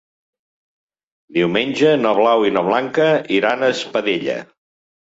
Diumenge 1.37 1.93
na 2.05 2.15
Blau 2.23 2.49
i 2.49 2.57
na 2.57 2.67
Blanca 2.73 3.09
iran 3.39 3.63
a 3.63 3.73
Espadella. 3.79 4.43